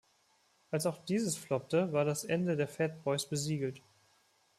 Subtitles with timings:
[0.71, 3.83] Als auch dieses floppte, war das Ende der Fat Boys besiegelt.